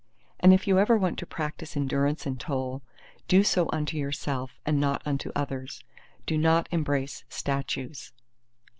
_And 0.39 0.51
if 0.51 0.65
you 0.67 0.79
ever 0.79 0.97
want 0.97 1.19
to 1.19 1.27
practise 1.27 1.77
endurance 1.77 2.25
and 2.25 2.39
toil, 2.39 2.81
do 3.27 3.43
so 3.43 3.69
unto 3.71 3.97
yourself 3.97 4.59
and 4.65 4.79
not 4.79 5.03
unto 5.05 5.31
others—do 5.35 6.39
not 6.39 6.67
embrace 6.71 7.23
statues! 7.29 8.11